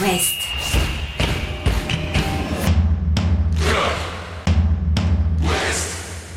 [0.00, 0.38] West.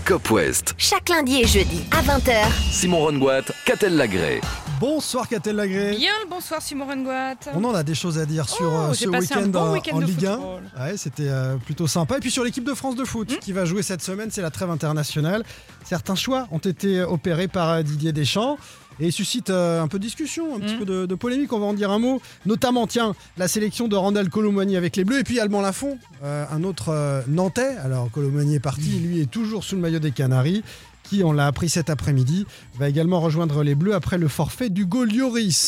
[0.06, 0.74] Cop West.
[0.78, 2.34] Chaque lundi et jeudi à 20h.
[2.72, 4.42] Simon Rongoat, Catel Lagré.
[4.80, 5.96] Bonsoir Catel Lagré.
[5.96, 7.36] Bien le bonsoir Simon Rengoat.
[7.54, 10.26] On en a des choses à dire sur Oh, euh, ce week-end bon en, Ligue
[10.26, 10.32] 1.
[10.38, 10.64] football.
[10.80, 12.18] Ouais, c'était euh, plutôt sympa.
[12.18, 13.40] Et puis sur l'équipe de France de foot Hmm.
[13.40, 15.44] qui va jouer cette semaine, c'est la trêve internationale.
[15.86, 18.58] Certains choix ont été opérés par euh, Didier Deschamps
[19.02, 20.80] et suscitent euh, un peu de discussion, un petit Mm.
[20.80, 22.22] peu de, de polémique, on va en dire un mot.
[22.46, 26.46] Notamment, tiens, la sélection de Randall Colomani avec les Bleus et puis Alban Lafont, euh,
[26.52, 27.76] un autre euh, Nantais.
[27.84, 30.64] Alors Colomani est parti, lui est toujours sous le maillot des Canaries
[31.12, 32.46] qui, on l'a appris cet après-midi,
[32.80, 34.88] va également rejoindre les Bleus après le forfait du.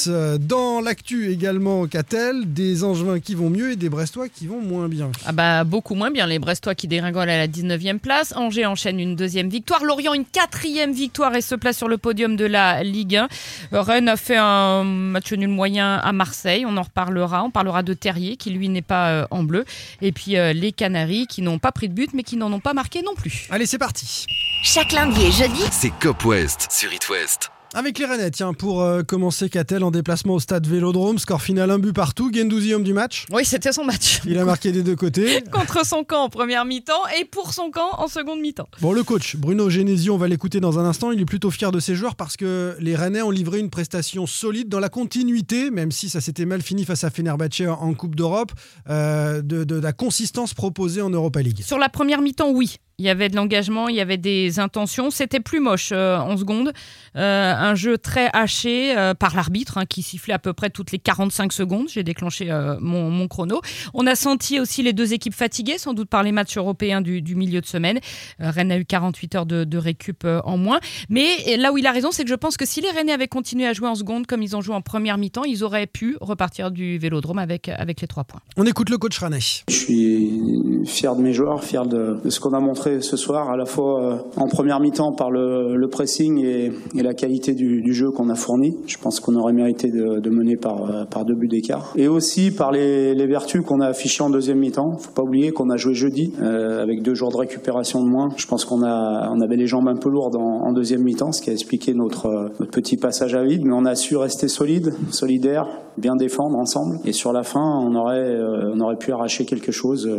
[0.08, 4.62] Euh, Dans l'actu également, Catel, des Angevins qui vont mieux et des Brestois qui vont
[4.62, 5.12] moins bien.
[5.26, 8.34] Ah bah beaucoup moins bien les Brestois qui dégringolent à la 19e place.
[8.38, 9.84] Angers enchaîne une deuxième victoire.
[9.84, 13.28] Lorient une quatrième victoire et se place sur le podium de la Ligue 1.
[13.74, 16.66] Euh, Rennes a fait un match nul moyen à Marseille.
[16.66, 17.44] On en reparlera.
[17.44, 19.66] On parlera de Terrier qui lui n'est pas euh, en bleu.
[20.02, 22.62] Et puis euh, les Canaries qui n'ont pas pris de but mais qui n'en ont
[22.62, 23.48] pas marqué non plus.
[23.50, 24.26] Allez, c'est parti
[24.64, 27.50] Chaque lundi et jeudi, C'est Cop West sur It West.
[27.74, 31.72] Avec les Rennais, tiens, pour euh, commencer, Catel en déplacement au stade Vélodrome, score final
[31.72, 33.26] un but partout, Gendouzi homme du match?
[33.32, 34.22] Oui, c'était son match.
[34.28, 35.44] Il a marqué des deux côtés.
[35.52, 38.68] Contre son camp en première mi-temps et pour son camp en seconde mi-temps.
[38.80, 41.12] Bon, le coach, Bruno Genesio, on va l'écouter dans un instant.
[41.12, 44.28] Il est plutôt fier de ses joueurs parce que les Rennais ont livré une prestation
[44.28, 48.16] solide dans la continuité, même si ça s'était mal fini face à Fenerbahce en Coupe
[48.16, 48.52] d'Europe,
[48.88, 51.64] euh, de, de la consistance proposée en Europa League.
[51.64, 52.78] Sur la première mi-temps, oui.
[53.04, 55.12] Il y avait de l'engagement, il y avait des intentions.
[55.12, 56.72] C'était plus moche euh, en seconde.
[57.18, 60.94] Euh, un jeu très haché euh, par l'arbitre hein, qui sifflait à peu près toutes
[60.94, 61.90] les 45 secondes.
[61.90, 63.60] J'ai déclenché euh, mon, mon chrono.
[63.94, 67.22] On a senti aussi les deux équipes fatiguées, sans doute par les matchs européens du,
[67.22, 68.00] du milieu de semaine.
[68.40, 70.80] Euh, Rennes a eu 48 heures de, de récup euh, en moins.
[71.10, 73.28] Mais là où il a raison, c'est que je pense que si les Rennais avaient
[73.28, 76.16] continué à jouer en seconde comme ils ont joué en première mi-temps, ils auraient pu
[76.22, 78.40] repartir du vélodrome avec, avec les trois points.
[78.56, 79.40] On écoute le coach Rennais.
[79.68, 83.50] Je suis fier de mes joueurs, fier de, de ce qu'on a montré ce soir,
[83.50, 88.12] à la fois euh, en première mi-temps par le, pressing et, la qualité du, jeu
[88.12, 88.76] qu'on a fourni.
[88.88, 91.94] Je pense qu'on aurait mérité de, mener par, euh, par deux buts d'écart.
[91.96, 94.98] Et aussi par les, vertus qu'on a affichées en deuxième mi-temps.
[94.98, 98.30] Faut pas oublier qu'on a joué jeudi euh, avec deux jours de récupération de moins.
[98.36, 101.54] Je pense qu'on avait les jambes un peu lourdes en, deuxième mi-temps, ce qui a
[101.54, 103.62] expliqué notre, petit passage à vide.
[103.66, 105.68] Mais on a su rester solide, solidaire,
[105.98, 106.98] bien défendre ensemble.
[107.06, 108.38] Et sur la fin, on aurait,
[108.74, 110.10] on aurait pu arracher quelque chose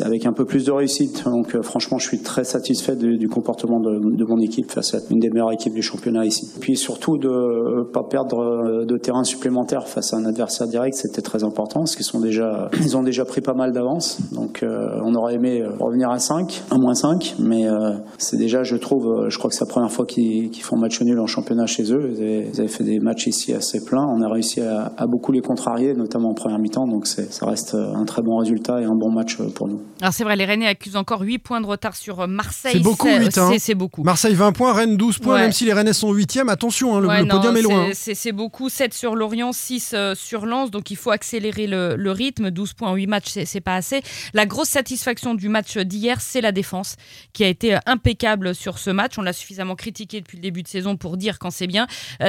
[0.00, 1.24] avec un peu plus de réussite.
[1.24, 5.30] Donc franchement, je suis très satisfait du, comportement de, mon équipe face à une des
[5.30, 6.48] meilleures équipes du championnat ici.
[6.60, 10.96] Puis surtout de euh, pas perdre euh, de terrain supplémentaire face à un adversaire direct,
[10.96, 14.18] c'était très important parce qu'ils sont déjà, ils ont déjà pris pas mal d'avance.
[14.32, 17.66] Donc euh, on aurait aimé revenir à 5, à moins 5, mais
[18.18, 21.00] c'est déjà, je trouve, je crois que c'est la première fois qu'ils qu'ils font match
[21.02, 22.12] nul en championnat chez eux.
[22.16, 24.04] Ils avaient, fait des matchs ici assez pleins.
[24.04, 26.86] On a réussi à, beaucoup les contrarier, notamment en première mi-temps.
[26.86, 29.80] Donc ça reste un très bon résultat et un bon match pour nous.
[30.00, 32.72] Alors c'est vrai, les Rennais accusent encore 8 points de retard sur euh, Marseille.
[32.74, 33.52] C'est beaucoup, huit, hein.
[33.58, 34.02] c'est- beaucoup.
[34.02, 35.40] Marseille 20 points, Rennes 12 points, Ouais.
[35.42, 36.48] même si les Rennais sont 8e.
[36.48, 37.86] Attention, hein, le, Ouais, le non, podium est loin.
[37.86, 37.90] hein.
[37.94, 38.68] c'est- c'est beaucoup.
[38.68, 40.70] 7 sur Lorient, 6 euh, sur Lens.
[40.70, 42.50] Donc il faut accélérer le, le rythme.
[42.50, 44.02] 12 points en 8 matchs, c'est pas assez.
[44.34, 46.96] La grosse satisfaction du match d'hier, c'est la défense
[47.32, 49.18] qui a été euh, impeccable sur ce match.
[49.18, 51.86] On l'a suffisamment critiqué depuis le début de saison pour dire quand c'est bien.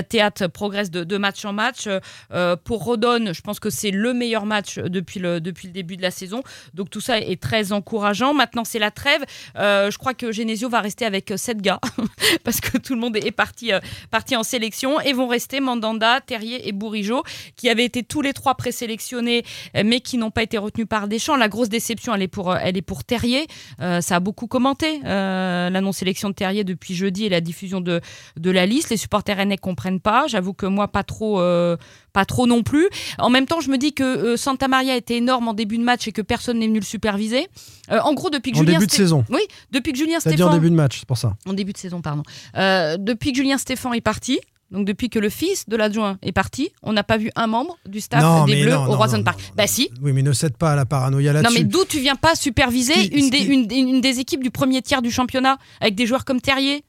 [0.10, 1.88] Théâtre progresse de, de match en match.
[2.34, 5.98] Euh, pour Rodon, je pense que c'est le meilleur match depuis le, depuis le début
[5.98, 6.44] de la saison.
[6.74, 8.34] Donc tout ça est très encourageant.
[8.34, 9.22] Maintenant, c'est la trêve.
[9.58, 11.80] Euh, je crois que Genesio va rester avec 7 gars
[12.44, 13.80] parce que tout le monde est parti, euh,
[14.10, 17.24] parti en sélection et vont rester Mandanda, Terrier et Bourigeau
[17.56, 19.44] qui avaient été tous les trois présélectionnés
[19.76, 21.36] euh, mais qui n'ont pas été retenus par Deschamps.
[21.36, 22.58] La grosse déception, elle est pour, euh,
[23.06, 23.48] Terrier.
[23.82, 27.82] Euh, ça a beaucoup commenté euh, la non-sélection de Terrier depuis jeudi et la diffusion
[27.82, 28.02] de,
[28.44, 28.90] la liste.
[28.90, 30.28] Les supporters rennais comprennent pas.
[30.28, 31.78] J'avoue que moi, pas trop, euh,
[32.14, 32.88] pas trop non plus.
[33.20, 35.84] En même temps, je me dis que euh, Santa Maria était énorme en début de
[35.84, 37.48] match et que personne n'est venu le superviser.
[37.92, 39.24] Euh, en gros, depuis que En Julien début de Sté- saison.
[39.30, 39.42] Oui,
[39.72, 41.36] depuis que Julien C'est-à-dire en Stéphane début de match, c'est pour ça.
[41.46, 42.24] en début de saison, pardon.
[42.58, 44.40] Euh, depuis que Julien Stéphan est parti,
[44.72, 47.78] donc depuis que le fils de l'adjoint est parti, on n'a pas vu un membre
[47.86, 49.38] du staff Non, des Bleus non, au non, Roison non, Park.
[49.40, 49.68] non, non, bah non.
[49.68, 49.90] si.
[50.02, 51.58] Oui, mais ne cède pas à la paranoïa Non là-dessus.
[51.60, 54.50] mais d'où tu viens pas superviser qui- une, des, qui- une, une des équipes du
[54.52, 56.86] premier tiers du championnat avec des joueurs comme Terrier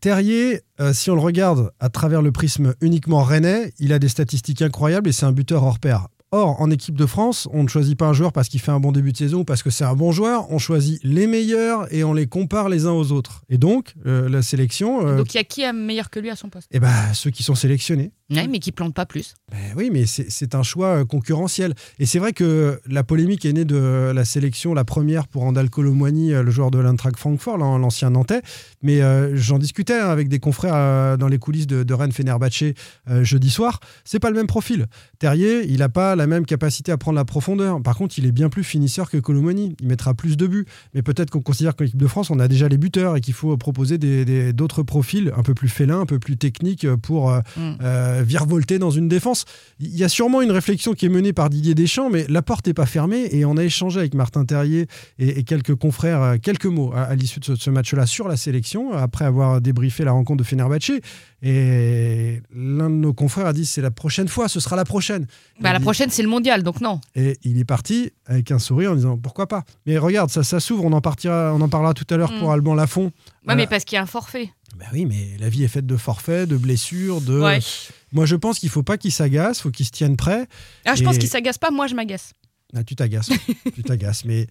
[0.00, 4.08] Terrier, euh, si on le regarde à travers le prisme uniquement rennais, il a des
[4.08, 6.08] statistiques incroyables et c'est un buteur hors pair.
[6.32, 8.80] Or, en équipe de France, on ne choisit pas un joueur parce qu'il fait un
[8.80, 10.50] bon début de saison ou parce que c'est un bon joueur.
[10.50, 13.42] On choisit les meilleurs et on les compare les uns aux autres.
[13.48, 16.28] Et donc, euh, la sélection, euh, Donc il y a qui est meilleur que lui
[16.30, 16.66] à son poste?
[16.72, 18.10] Eh ben, ceux qui sont sélectionnés.
[18.28, 19.34] Ouais, mais qui plante pas plus.
[19.52, 21.74] Ben oui, mais c'est un choix euh, concurrentiel.
[22.00, 25.70] Et c'est vrai que la polémique est née de la sélection, la première pour Andal
[25.70, 28.42] Colomwani, le joueur de l'Eintracht Francfort, l'an- l'ancien Nantais.
[28.82, 32.10] Mais euh, j'en discutais hein, avec des confrères euh, dans les coulisses de, de Rennes
[32.10, 32.64] Fenerbahce
[33.08, 33.78] euh, jeudi soir.
[34.04, 34.86] C'est pas le même profil.
[35.20, 37.82] Terrier, il n'a pas pas la même capacité à prendre la profondeur.
[37.82, 39.76] Par contre, il est bien plus finisseur que Colomoni.
[39.80, 40.66] Il mettra plus de buts.
[40.94, 43.34] Mais peut-être qu'on considère qu'en équipe de France, on a déjà les buteurs et qu'il
[43.34, 43.98] faut proposer
[44.52, 47.74] d'autres profils un peu plus félins, un peu plus techniques pour euh, mm.
[47.82, 49.44] euh, virevolter dans une défense.
[49.80, 52.66] Il y a sûrement une réflexion qui est menée par Didier Deschamps, mais la porte
[52.66, 54.86] n'est pas fermée et on a échangé avec Martin Terrier
[55.18, 58.92] et, quelques confrères euh, quelques mots à, l'issue de ce, ce match-là sur la sélection,
[58.92, 61.00] après avoir débriefé la rencontre de Fenerbahçe.
[61.42, 65.26] Et l'un de nos confrères a dit c'est la prochaine fois, ce sera la prochaine.
[65.60, 67.00] Bah, la prochaine, c'est le mondial, donc non.
[67.14, 69.64] Et il est parti avec un sourire en disant pourquoi pas?
[69.86, 72.48] Mais regarde, ça, ça s'ouvre, on en, partira, on en parlera tout à l'heure pour
[72.48, 72.52] mm.
[72.52, 73.12] Alban Lafont.
[73.46, 74.50] Ouais, mais parce qu'il y a un forfait.
[74.76, 77.42] Bah oui, mais la vie est faite de forfaits, de blessures, de.
[78.12, 80.46] Moi, je pense qu'il faut pas qu'il s'agace, faut qu'il se tienne prêt.
[80.84, 82.32] Ah, je pense qu'il s'agace pas, moi je m'agace.
[82.74, 83.30] Ah, tu t'agaces,
[83.74, 84.46] tu t'agaces, mais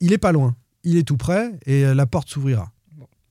[0.00, 0.54] il est pas loin,
[0.84, 2.72] il est tout prêt et la porte s'ouvrira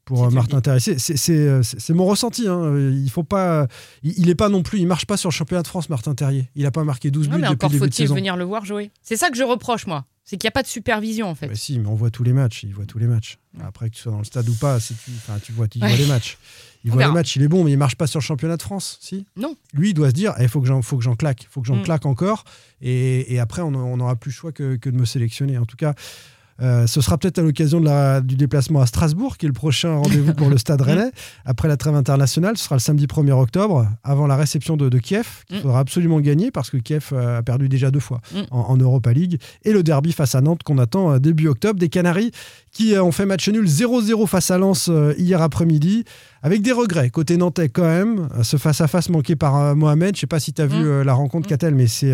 [0.09, 0.81] pour euh, Martin Terrier.
[1.29, 2.47] Euh, c'est mon ressenti.
[2.47, 2.75] Hein.
[2.79, 3.67] Il faut pas,
[4.01, 6.49] il, est pas non plus, il marche pas sur le championnat de France, Martin Terrier.
[6.55, 8.89] Il a pas marqué 12 buts mais encore faut-il venir le voir jouer.
[9.03, 10.05] C'est ça que je reproche moi.
[10.23, 11.47] C'est qu'il n'y a pas de supervision en fait.
[11.47, 12.63] Mais si, mais on voit tous les matchs.
[12.63, 13.37] Il voit tous les matchs.
[13.63, 14.95] Après que tu sois dans le stade ou pas, tu,
[15.43, 16.39] tu vois, tu vois les matchs.
[16.83, 18.61] Il voit les matchs, il est bon, mais il marche pas sur le championnat de
[18.63, 19.27] France, si?
[19.35, 19.55] Non.
[19.73, 21.61] Lui, il doit se dire, il eh, faut que j'en, faut que j'en claque, faut
[21.61, 21.83] que j'en mm.
[21.83, 22.45] claque encore,
[22.81, 25.57] et, après, on n'aura plus le choix que, que, de me sélectionner.
[25.57, 25.93] En tout cas,
[26.61, 27.79] euh, ce sera peut-être à l'occasion
[28.21, 31.11] du déplacement à Strasbourg, qui est le prochain rendez-vous pour le Stade Rennais.
[31.45, 35.43] Après la trêve internationale, ce sera le samedi 1er octobre, avant la réception de, Kiev,
[35.47, 35.61] qu'il mm.
[35.61, 38.41] faudra absolument gagner parce que Kiev euh, a perdu déjà deux fois mm.
[38.51, 39.39] en, Europa League.
[39.63, 41.79] Et le derby face à Nantes qu'on attend euh, début octobre.
[41.79, 42.31] Des Canaries
[42.71, 46.03] qui ont fait match nul 0-0 face à Lens hier après-midi,
[46.43, 48.27] avec des regrets côté nantais quand même.
[48.43, 50.15] Ce face-à-face manqué par Mohamed.
[50.15, 51.01] Je ne sais pas si tu as vu mm.
[51.03, 52.13] la rencontre, Catel, mais c'est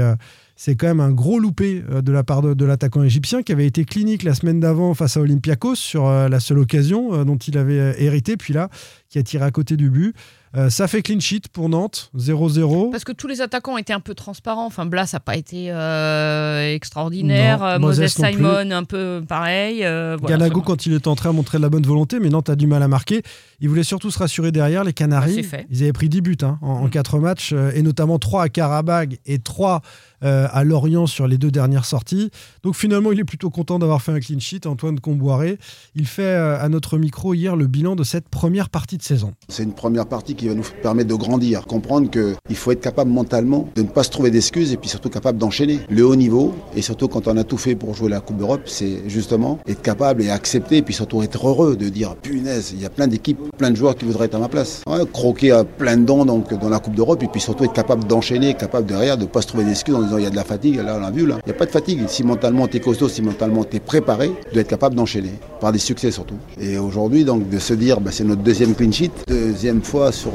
[0.56, 3.68] c'est quand même un gros loupé euh, de la part de, l'attaquant égyptien qui avait
[3.68, 7.38] été clinique la semaine d'avant face à Olympiakos sur euh, la seule occasion euh, dont
[7.38, 8.70] il avait hérité, puis là,
[9.10, 10.16] qui a tiré à côté du but.
[10.58, 12.92] Euh, ça fait clean sheet pour Nantes, 0-0.
[12.92, 14.66] Parce que tous les attaquants étaient un peu transparents.
[14.66, 17.64] Enfin, Blas n'a pas été euh, extraordinaire.
[17.64, 19.82] Euh, Moses, Simon, un peu pareil.
[20.26, 22.68] Ganago, quand il est entré, a montré de la bonne volonté, mais Nantes a du
[22.68, 23.22] mal à marquer.
[23.60, 24.84] Il voulait surtout se rassurer derrière.
[24.84, 27.22] Les Canaries, ils avaient pris 10 buts hein, en, 4 mm.
[27.22, 29.82] matchs, et notamment 3 à Karabag et 3
[30.22, 32.32] à Lorient sur les deux dernières sorties.
[32.64, 34.66] Donc finalement, il est plutôt content d'avoir fait un clean sheet.
[34.66, 35.60] Antoine Comboiré,
[35.94, 39.34] il fait à notre micro hier le bilan de cette première partie de saison.
[39.50, 43.12] C'est une première partie qui va nous permettre de grandir, comprendre qu'il faut être capable
[43.12, 45.80] mentalement de ne pas se trouver d'excuses et puis surtout capable d'enchaîner.
[45.90, 48.62] Le haut niveau, et surtout quand on a tout fait pour jouer la Coupe d'Europe,
[48.66, 52.82] c'est justement être capable et accepter, et puis surtout être heureux de dire punaise, il
[52.82, 54.84] y a plein d'équipes, plein de joueurs qui voudraient être à ma place.
[55.12, 58.06] croquer à plein de dents donc, dans la Coupe d'Europe et puis surtout être capable
[58.06, 60.36] d'enchaîner, capable derrière de ne pas se trouver d'excuses en disant il y a de
[60.36, 61.38] la fatigue, là on l'a vu là.
[61.46, 62.02] Il n'y a pas de fatigue.
[62.08, 65.72] Si mentalement tu es costaud, si mentalement tu es préparé, tu être capable d'enchaîner, par
[65.72, 66.36] des succès surtout.
[66.60, 70.35] Et aujourd'hui donc de se dire bah, c'est notre deuxième clean sheet, deuxième fois sur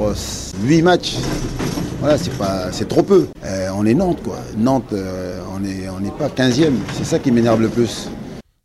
[0.62, 1.16] 8 matchs.
[2.00, 3.28] Voilà, c'est pas, c'est trop peu.
[3.44, 4.38] Euh, on est Nantes, quoi.
[4.56, 6.72] Nantes, euh, on n'est on est pas 15e.
[6.94, 8.08] C'est ça qui m'énerve le plus.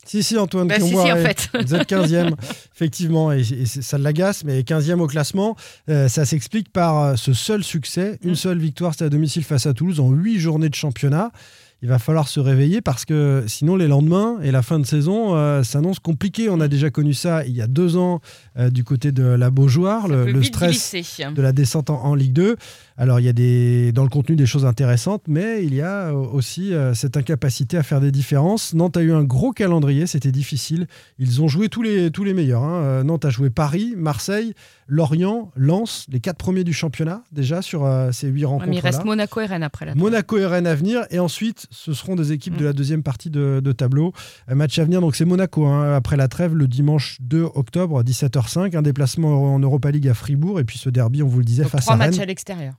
[0.06, 0.68] Si, si, Antoine.
[0.68, 1.50] Bah, si, en fait.
[1.54, 2.34] Vous êtes 15e,
[2.76, 5.58] effectivement, et, ça l'agace, mais 15e au classement,
[5.90, 8.36] euh, ça s'explique par ce seul succès, une mm.
[8.36, 11.32] seule victoire, c'était à domicile face à Toulouse en 8 journées de championnat
[11.86, 15.36] il va falloir se réveiller parce que sinon les lendemains et la fin de saison
[15.36, 16.50] euh, s'annoncent compliqués.
[16.50, 18.22] On a déjà connu ça il y a deux ans
[18.58, 22.56] euh, du côté de la Beaujoire, le, stress de la descente en, Ligue 2.
[22.98, 26.12] Alors il y a des, dans le contenu des choses intéressantes, mais il y a
[26.12, 28.74] aussi euh, cette incapacité à faire des différences.
[28.74, 30.88] Nantes a eu un gros calendrier, c'était difficile.
[31.20, 32.64] Ils ont joué tous les, tous les meilleurs.
[32.64, 33.04] Hein.
[33.04, 34.56] Nantes a joué Paris, Marseille,
[34.88, 38.74] Lorient, Lens, les quatre premiers du championnat déjà sur ces huit rencontres.
[38.74, 41.94] il reste Monaco et Rennes après la Monaco et Rennes à venir, et ensuite ce
[41.94, 44.14] seront des équipes de la deuxième partie de, tableau.
[44.48, 48.02] Un match à venir, donc c'est Monaco, hein, après la trêve, le dimanche 2 octobre,
[48.04, 48.76] 17h05.
[48.76, 51.66] Un déplacement en Europa League à Fribourg, et puis ce derby, on vous le disait,
[51.66, 52.00] face à Rennes.
[52.00, 52.74] Trois matchs à l'extérieur.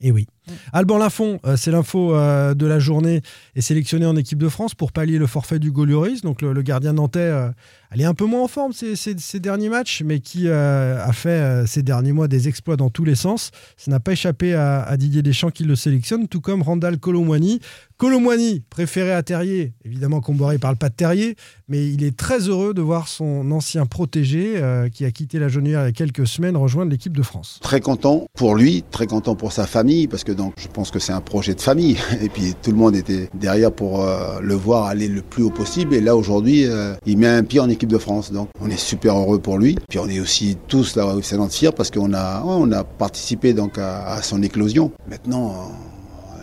[0.00, 0.26] Et oui.
[0.72, 3.22] Alban Lafont, euh, c'est l'info euh, de la journée,
[3.54, 6.22] est sélectionné en équipe de France pour pallier le forfait du Golioris.
[6.22, 7.50] Donc le, gardien nantais, euh,
[7.90, 11.82] elle est un peu moins en forme ces, derniers matchs, mais qui a fait ces
[11.82, 13.50] derniers mois des exploits dans tous les sens.
[13.76, 17.60] Ça n'a pas échappé à, Didier Deschamps qui le sélectionne, tout comme Randall Colomwani.
[17.96, 21.36] Colomwani, préféré à Terrier, évidemment Comboiré parle pas de Terrier,
[21.68, 24.60] mais il est très heureux de voir son ancien protégé,
[24.92, 27.60] qui a quitté la Genouillère il y a quelques semaines, rejoindre l'équipe de France.
[27.62, 30.98] Très content pour lui, très content pour sa famille, parce que donc je pense que
[30.98, 31.96] c'est un projet de famille.
[32.22, 35.50] Et puis tout le monde était derrière pour euh, le voir aller le plus haut
[35.50, 35.94] possible.
[35.94, 38.32] Et là aujourd'hui, euh, il met un pied en équipe de France.
[38.32, 39.76] Donc on est super heureux pour lui.
[39.88, 44.22] Puis on est aussi tous là au Sénat de parce qu'on a participé donc à,
[44.22, 44.92] son éclosion.
[45.08, 45.70] Maintenant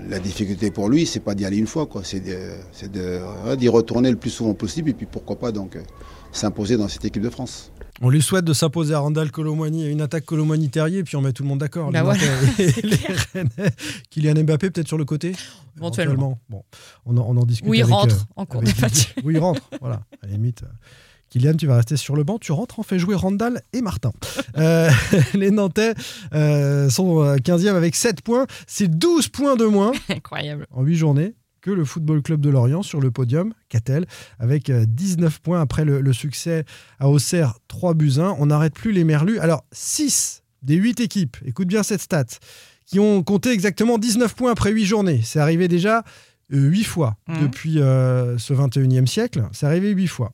[0.09, 2.01] la difficulté pour lui, c'est pas d'y aller une fois, quoi.
[2.03, 5.83] C'est ouais, d'y retourner le plus souvent possible et puis pourquoi pas donc euh,
[6.31, 7.71] s'imposer dans cette équipe de France.
[8.01, 11.31] On lui souhaite de s'imposer à Randall Colomwani, une attaque Colomwani-Terrier, et puis on met
[11.31, 11.91] tout le monde d'accord.
[11.91, 12.21] Bah les voilà.
[14.09, 15.33] Kylian Mbappé peut-être sur le côté
[15.77, 16.39] Éventuellement.
[16.49, 16.63] Bon,
[17.05, 19.13] on en, on en discute Ou il avec, rentre euh, en cours avec de match.
[19.23, 20.63] Oui, il rentre, voilà, à la limite.
[21.35, 23.81] Euh, Kylian, tu vas rester sur le banc, tu rentres, on fait jouer Randall et
[23.81, 24.11] Martin.
[24.57, 24.89] Euh,
[25.33, 25.93] les Nantais
[26.33, 30.67] euh, sont euh, 15e avec 7 points, c'est 12 points de moins Incroyable.
[30.71, 34.05] en 8 journées que le Football Club de Lorient sur le podium, Catel,
[34.37, 36.65] avec euh, 19 points après le, le succès
[36.99, 38.35] à Auxerre, 3 buts 1.
[38.37, 39.39] On n'arrête plus les Merlus.
[39.39, 42.25] Alors, 6 des 8 équipes, écoute bien cette stat,
[42.85, 45.21] qui ont compté exactement 19 points après 8 journées.
[45.23, 46.03] C'est arrivé déjà
[46.49, 47.41] 8 fois Mhm.
[47.43, 49.43] depuis euh, ce 21e siècle.
[49.53, 50.33] C'est arrivé 8 fois.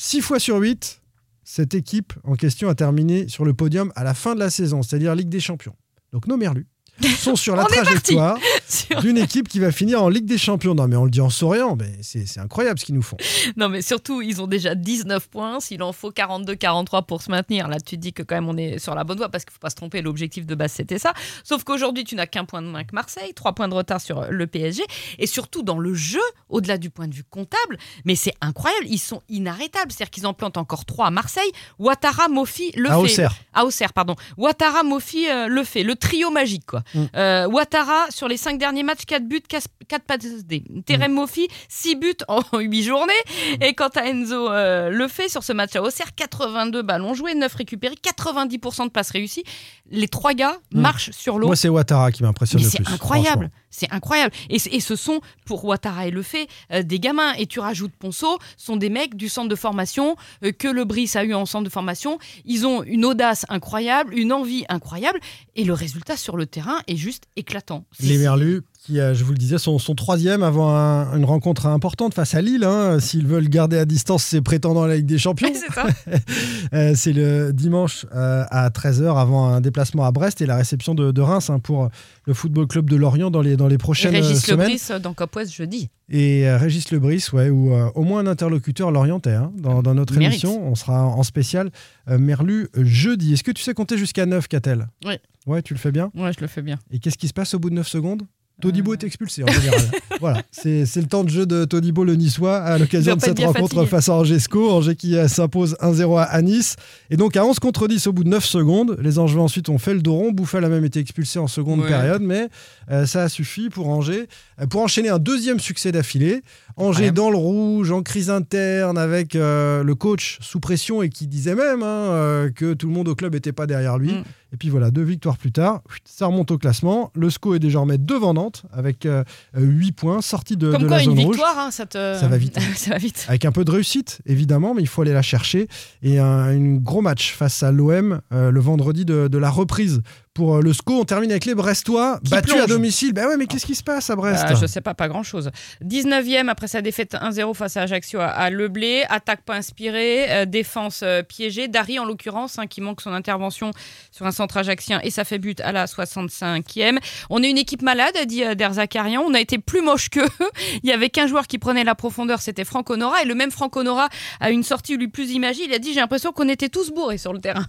[0.00, 1.02] 6 fois sur 8,
[1.42, 4.84] cette équipe en question a terminé sur le podium à la fin de la saison,
[4.84, 5.74] c'est-à-dire Ligue des Champions.
[6.12, 6.68] Donc nos Merlus
[7.06, 8.38] sont sur la trajectoire
[9.00, 10.74] d'une équipe qui va finir en Ligue des Champions.
[10.74, 13.16] Non, mais on le dit en souriant, mais c'est incroyable ce qu'ils nous font.
[13.56, 15.60] Non, mais surtout, ils ont déjà 19 points.
[15.60, 18.56] S'il en faut 42-43 pour se maintenir, là, tu te dis que quand même on
[18.56, 20.02] est sur la bonne voie parce qu'il ne faut pas se tromper.
[20.02, 21.12] L'objectif de base, c'était ça.
[21.44, 24.26] Sauf qu'aujourd'hui, tu n'as qu'un point de moins que Marseille, trois points de retard sur
[24.30, 24.82] le PSG.
[25.18, 28.98] Et surtout, dans le jeu, au-delà du point de vue comptable, mais c'est incroyable, ils
[28.98, 29.92] sont inarrêtables.
[29.92, 31.50] C'est-à-dire qu'ils en plantent encore trois à Marseille.
[31.78, 32.98] Ouattara, Mofi, le À fait.
[32.98, 33.34] Auxerre.
[33.54, 34.16] À Auxerre, pardon.
[34.36, 35.82] Ouattara, Mofi, euh, le fait.
[35.82, 36.82] Le trio magique, quoi.
[36.94, 37.04] Mm.
[37.16, 39.40] Euh, Ouattara, sur les cinq derniers matchs, 4 buts,
[39.88, 40.62] 4 passes D.
[40.86, 43.12] Terem Mofi, 6 buts en 8 journées.
[43.60, 47.34] Et quant à Enzo euh, le fait sur ce match à Auxerre, 82 ballons joués,
[47.34, 49.44] 9 récupérés, 90% de passes réussies.
[49.90, 50.80] Les trois gars Mm.
[50.80, 51.46] marchent sur l'eau.
[51.46, 52.92] Moi, c'est Ouattara qui m'impressionne le c'est plus.
[52.92, 54.32] incroyable, c'est incroyable.
[54.50, 57.32] Et, c- et ce sont, pour Ouattara et Le Fait, euh, des gamins.
[57.38, 61.16] Et tu rajoutes Ponceau, sont des mecs du centre de formation euh, que le Brice
[61.16, 62.18] a eu en centre de formation.
[62.44, 65.20] Ils ont une audace incroyable, une envie incroyable.
[65.56, 67.84] Et le résultat sur le terrain est juste éclatant.
[68.00, 71.24] Les C'est- Merlus, qui, euh, je vous le disais, sont, sont troisième avant un- une
[71.26, 72.64] rencontre importante face à Lille.
[72.64, 75.48] hein, S'ils veulent garder à distance ses prétendants à la Ligue des Champions.
[76.74, 80.94] Euh, c'est le dimanche euh, à 13h avant un déplacement à Brest et la réception
[80.94, 81.88] de, de Reims hein, pour
[82.26, 84.66] le Football Club de Lorient dans les, dans les Et prochaines euh, Régis semaines.
[84.68, 85.88] Lebris euh, dans Cop West jeudi.
[86.10, 90.42] Et Régis Lebris, ouais, ou au moins un interlocuteur lorientais hein, dans, dans notre Mérite.
[90.42, 90.62] émission.
[90.66, 91.70] On sera en spécial
[92.06, 93.34] Merlu jeudi.
[93.34, 94.88] Est-ce que tu sais compter jusqu'à 9, Catel?
[95.06, 95.14] Oui.
[95.46, 96.10] Ouais, tu le fais bien?
[96.14, 96.78] Ouais, je le fais bien.
[96.90, 98.22] Et qu'est-ce qui se passe au bout de 9 secondes?
[98.60, 99.80] Todibo est expulsé en général.
[100.20, 103.38] voilà, c'est c'est le temps de jeu de Todibo le Niçois à l'occasion de cette
[103.38, 103.86] rencontre fatigué.
[103.86, 104.70] face à Angesco.
[104.70, 106.76] Angers qui euh, s'impose 1-0 à, Nice.
[107.10, 109.78] Et donc à 11 contre 10 au bout de 9 secondes, les Angevins ensuite ont
[109.78, 110.32] fait le dos rond.
[110.32, 111.88] Bouffal a même été expulsé en seconde Ouais.
[111.88, 112.48] période, mais
[112.90, 114.26] euh, ça a suffi pour Angers
[114.60, 116.42] euh, pour enchaîner un deuxième succès d'affilée.
[116.76, 121.26] Angers dans le rouge, en crise interne, avec euh, le coach sous pression et qui
[121.26, 124.12] disait même hein, euh, que tout le monde au club n'était pas derrière lui.
[124.12, 124.22] Mm.
[124.52, 127.10] Et puis voilà, deux victoires plus tard, ça remonte au classement.
[127.14, 129.06] Le SCO est désormais devant Nantes avec
[129.54, 131.36] 8 points, sorti de, Comme de quoi, la une rouge.
[131.36, 132.14] victoire, hein, ça te.
[132.18, 132.62] Ça va vite, hein.
[132.76, 133.26] ça va vite.
[133.28, 135.68] Avec un peu de réussite, évidemment, mais il faut aller la chercher.
[136.02, 140.02] Et un, un gros match face à l'OM euh, le vendredi de, de la reprise
[140.38, 141.00] pour euh, le SCO.
[141.00, 143.12] On termine avec les Brestois, Qui battus à domicile.
[143.12, 145.50] Ben ouais, mais qu'est-ce qui se passe à Brest Euh, je sais pas, pas grand-chose.
[145.84, 149.04] 19e après sa défaite 1-0 face à Ajaccio à, à Leblé.
[149.08, 151.66] Attaque pas inspirée, euh, défense euh, piégée.
[151.66, 153.72] Dari, en l'occurrence, hein, qui manque son intervention
[154.12, 157.00] sur un centre ajaxien et ça fait but à la 65e.
[157.30, 159.22] On est une équipe malade, a dit euh, Der Zakarian.
[159.26, 160.28] On a été plus moche qu'eux.
[160.84, 163.24] Il y avait qu'un joueur qui prenait la profondeur, c'était Franck Honora.
[163.24, 165.64] Et le même Franck Honora a une sortie lui plus imagée.
[165.64, 167.66] Il a dit J'ai l'impression qu'on était tous bourrés sur le terrain.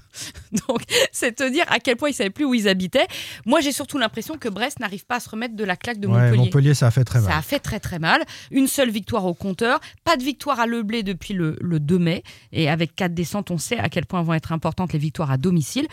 [0.68, 3.08] Donc, c'est te dire à quel point ils savaient plus où ils habitaient.
[3.46, 6.08] Moi, j'ai surtout l'impression que Brest n'arrive pas à se remettre de la claque de
[6.08, 6.38] Ouais, Montpellier.
[6.38, 7.32] Montpellier, ça a fait très mal.
[7.32, 8.24] Ça a fait très très mal.
[8.52, 9.80] Une seule victoire au compteur.
[10.04, 12.24] Pas de victoire à Leblé depuis le, le 2 mai.
[12.52, 15.38] Et avec quatre descentes, on sait à quel point vont être importantes les victoires à
[15.38, 15.88] domicile.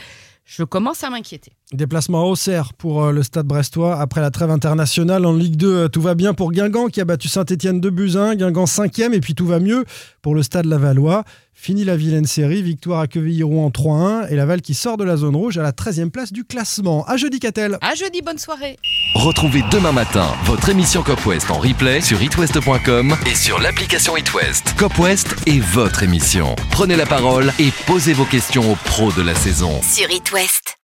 [0.46, 1.52] Je commence à m'inquiéter.
[1.72, 4.00] Déplacement à Auxerre pour euh, le stade brestois.
[4.00, 7.04] Après la trêve internationale en Ligue 2, euh, tout va bien pour Guingamp qui a
[7.04, 8.36] battu Saint-Etienne de Buzyn.
[8.36, 9.84] Guingamp 5e et puis tout va mieux
[10.22, 11.24] pour le stade Lavallois.
[11.58, 15.16] Fini la vilaine série, victoire à Quevilly-Rouen en 3-1 et Laval qui sort de la
[15.16, 17.04] zone rouge à la 13e place du classement.
[17.06, 17.78] À jeudi, Catel.
[17.80, 18.78] À jeudi, bonne soirée.
[19.14, 24.74] Retrouvez demain matin votre émission Cop West en replay sur itwest.com et sur l'application itwest.
[24.76, 26.54] Cop West est votre émission.
[26.70, 29.80] Prenez la parole et posez vos questions aux pros de la saison.
[29.82, 30.76] Sur It Ouest